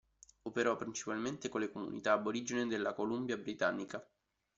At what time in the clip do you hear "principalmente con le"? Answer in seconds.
0.77-1.69